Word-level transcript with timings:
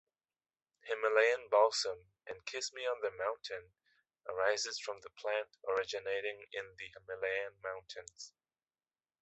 Himalayan 0.85 1.47
Balsam 1.51 2.09
and 2.25 2.43
Kiss-me-on-the-mountain 2.47 3.71
arise 4.29 4.79
from 4.79 4.99
the 5.01 5.11
plant 5.11 5.47
originating 5.67 6.43
in 6.53 6.73
the 6.79 6.89
Himalayan 6.95 7.59
mountains. 7.63 8.33